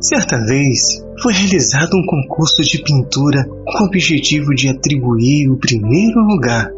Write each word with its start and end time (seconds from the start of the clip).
Certa 0.00 0.38
vez, 0.44 1.02
foi 1.22 1.32
realizado 1.32 1.96
um 1.96 2.04
concurso 2.04 2.62
de 2.62 2.82
pintura 2.82 3.44
com 3.44 3.84
o 3.84 3.86
objetivo 3.86 4.54
de 4.54 4.68
atribuir 4.68 5.50
o 5.50 5.56
primeiro 5.56 6.20
lugar 6.20 6.70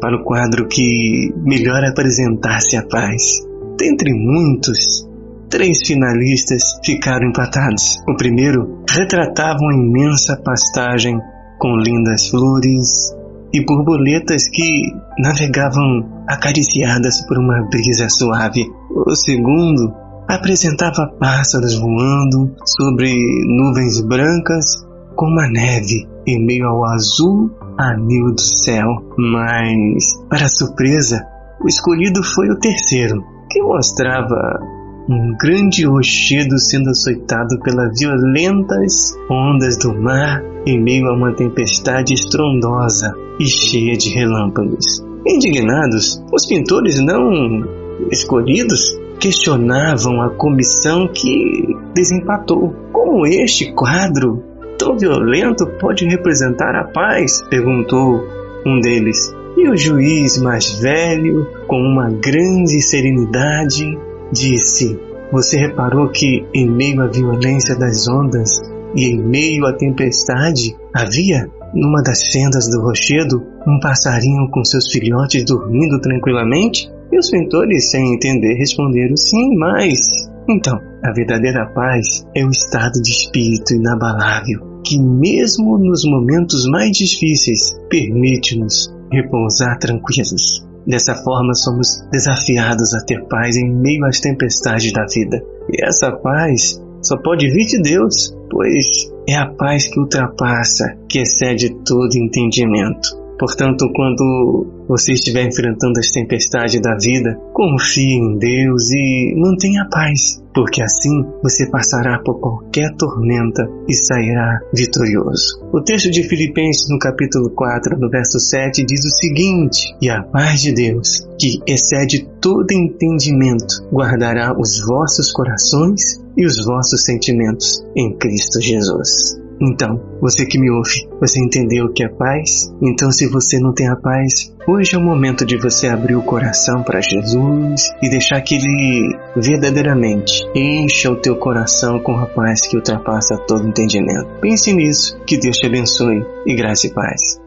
para 0.00 0.16
o 0.16 0.24
quadro 0.24 0.66
que 0.66 1.32
melhor 1.36 1.84
apresentasse 1.84 2.76
a 2.76 2.84
paz. 2.84 3.40
Dentre 3.78 4.12
muitos, 4.12 5.08
três 5.48 5.86
finalistas 5.86 6.80
ficaram 6.84 7.28
empatados. 7.28 8.02
O 8.08 8.16
primeiro 8.16 8.82
retratava 8.90 9.58
uma 9.60 9.74
imensa 9.74 10.36
pastagem 10.36 11.16
com 11.58 11.76
lindas 11.76 12.28
flores 12.28 13.14
e 13.52 13.64
borboletas 13.64 14.48
que 14.48 14.82
navegavam 15.16 16.24
acariciadas 16.26 17.24
por 17.26 17.38
uma 17.38 17.68
brisa 17.70 18.08
suave. 18.08 18.66
O 18.90 19.14
segundo 19.14 19.94
apresentava 20.28 21.06
pássaros 21.18 21.78
voando 21.78 22.54
sobre 22.64 23.14
nuvens 23.46 24.00
brancas 24.00 24.84
como 25.14 25.40
a 25.40 25.48
neve 25.48 26.08
em 26.26 26.44
meio 26.44 26.66
ao 26.66 26.84
azul 26.86 27.50
anil 27.78 28.32
do 28.32 28.40
céu. 28.40 28.86
Mas, 29.16 30.04
para 30.28 30.48
surpresa, 30.48 31.24
o 31.62 31.68
escolhido 31.68 32.22
foi 32.22 32.50
o 32.50 32.58
terceiro, 32.58 33.22
que 33.50 33.62
mostrava 33.62 34.60
um 35.08 35.36
grande 35.38 35.86
rochedo 35.86 36.58
sendo 36.58 36.90
açoitado 36.90 37.60
pelas 37.62 37.98
violentas 37.98 39.12
ondas 39.30 39.76
do 39.76 39.94
mar 39.94 40.42
em 40.66 40.82
meio 40.82 41.06
a 41.08 41.14
uma 41.14 41.34
tempestade 41.34 42.14
estrondosa 42.14 43.12
e 43.38 43.46
cheia 43.46 43.96
de 43.96 44.10
relâmpagos. 44.10 45.04
Indignados, 45.26 46.22
os 46.32 46.46
pintores 46.46 46.98
não 47.00 47.64
escolhidos 48.10 48.98
questionavam 49.24 50.20
a 50.20 50.28
comissão 50.36 51.08
que 51.08 51.66
desempatou. 51.94 52.74
Como 52.92 53.26
este 53.26 53.72
quadro 53.72 54.44
tão 54.78 54.98
violento 54.98 55.66
pode 55.80 56.04
representar 56.06 56.74
a 56.74 56.84
paz? 56.84 57.42
perguntou 57.48 58.22
um 58.66 58.78
deles. 58.80 59.34
E 59.56 59.66
o 59.66 59.74
juiz 59.74 60.36
mais 60.42 60.72
velho, 60.78 61.46
com 61.66 61.80
uma 61.80 62.10
grande 62.10 62.82
serenidade, 62.82 63.98
disse: 64.30 65.00
Você 65.32 65.56
reparou 65.56 66.10
que, 66.10 66.44
em 66.52 66.68
meio 66.68 67.00
à 67.00 67.06
violência 67.06 67.74
das 67.78 68.06
ondas 68.06 68.60
e 68.94 69.06
em 69.06 69.22
meio 69.22 69.64
à 69.64 69.72
tempestade, 69.72 70.76
havia, 70.92 71.48
numa 71.72 72.02
das 72.02 72.30
fendas 72.30 72.68
do 72.68 72.82
rochedo, 72.82 73.42
um 73.66 73.80
passarinho 73.80 74.50
com 74.50 74.62
seus 74.62 74.92
filhotes 74.92 75.46
dormindo 75.46 75.98
tranquilamente? 75.98 76.92
E 77.14 77.16
os 77.16 77.30
mentores, 77.30 77.92
sem 77.92 78.12
entender, 78.12 78.56
responderam 78.56 79.16
sim, 79.16 79.56
mas. 79.56 80.28
Então, 80.48 80.76
a 81.00 81.12
verdadeira 81.12 81.64
paz 81.72 82.26
é 82.34 82.44
o 82.44 82.50
estado 82.50 83.00
de 83.00 83.08
espírito 83.08 83.72
inabalável 83.72 84.80
que, 84.84 85.00
mesmo 85.00 85.78
nos 85.78 86.02
momentos 86.04 86.66
mais 86.66 86.90
difíceis, 86.90 87.78
permite-nos 87.88 88.92
repousar 89.12 89.78
tranquilos. 89.78 90.66
Dessa 90.84 91.14
forma, 91.14 91.54
somos 91.54 92.04
desafiados 92.10 92.92
a 92.94 93.04
ter 93.06 93.24
paz 93.28 93.56
em 93.56 93.72
meio 93.72 94.04
às 94.06 94.18
tempestades 94.18 94.92
da 94.92 95.06
vida. 95.06 95.40
E 95.70 95.86
essa 95.86 96.10
paz 96.10 96.82
só 97.00 97.16
pode 97.16 97.48
vir 97.48 97.64
de 97.64 97.80
Deus, 97.80 98.36
pois 98.50 99.08
é 99.28 99.36
a 99.36 99.46
paz 99.46 99.86
que 99.86 100.00
ultrapassa, 100.00 100.98
que 101.08 101.20
excede 101.20 101.76
todo 101.84 102.16
entendimento. 102.16 103.23
Portanto, 103.38 103.90
quando 103.94 104.84
você 104.88 105.12
estiver 105.12 105.46
enfrentando 105.46 105.98
as 105.98 106.10
tempestades 106.10 106.80
da 106.80 106.96
vida, 106.96 107.36
confie 107.52 108.14
em 108.14 108.38
Deus 108.38 108.90
e 108.92 109.34
mantenha 109.36 109.88
paz, 109.90 110.42
porque 110.54 110.82
assim 110.82 111.24
você 111.42 111.68
passará 111.68 112.18
por 112.20 112.38
qualquer 112.38 112.94
tormenta 112.96 113.68
e 113.88 113.94
sairá 113.94 114.60
vitorioso. 114.72 115.60
O 115.72 115.80
texto 115.80 116.10
de 116.10 116.22
Filipenses, 116.22 116.88
no 116.88 116.98
capítulo 116.98 117.50
4, 117.50 117.98
no 117.98 118.08
verso 118.08 118.38
7, 118.38 118.84
diz 118.84 119.04
o 119.04 119.10
seguinte: 119.10 119.94
E 120.00 120.08
a 120.08 120.22
paz 120.22 120.62
de 120.62 120.72
Deus, 120.72 121.28
que 121.38 121.60
excede 121.66 122.28
todo 122.40 122.70
entendimento, 122.72 123.82
guardará 123.92 124.56
os 124.58 124.80
vossos 124.86 125.32
corações 125.32 126.22
e 126.36 126.46
os 126.46 126.64
vossos 126.64 127.04
sentimentos 127.04 127.84
em 127.96 128.16
Cristo 128.16 128.60
Jesus. 128.60 129.43
Então, 129.60 130.00
você 130.20 130.44
que 130.46 130.58
me 130.58 130.70
ouve, 130.70 131.08
você 131.20 131.40
entendeu 131.40 131.86
o 131.86 131.92
que 131.92 132.04
é 132.04 132.08
paz? 132.08 132.72
Então, 132.82 133.10
se 133.10 133.26
você 133.26 133.58
não 133.58 133.72
tem 133.72 133.88
a 133.88 133.96
paz, 133.96 134.54
hoje 134.66 134.94
é 134.94 134.98
o 134.98 135.02
momento 135.02 135.44
de 135.44 135.56
você 135.56 135.88
abrir 135.88 136.16
o 136.16 136.22
coração 136.22 136.82
para 136.82 137.00
Jesus 137.00 137.90
e 138.02 138.08
deixar 138.08 138.40
que 138.40 138.56
Ele 138.56 139.16
verdadeiramente 139.36 140.42
encha 140.54 141.10
o 141.10 141.16
teu 141.16 141.36
coração 141.36 141.98
com 142.00 142.16
a 142.16 142.26
paz 142.26 142.66
que 142.66 142.76
ultrapassa 142.76 143.36
todo 143.46 143.68
entendimento. 143.68 144.28
Pense 144.40 144.72
nisso, 144.72 145.18
que 145.26 145.38
Deus 145.38 145.56
te 145.56 145.66
abençoe 145.66 146.24
e 146.46 146.54
graça 146.54 146.86
e 146.86 146.92
paz. 146.92 147.43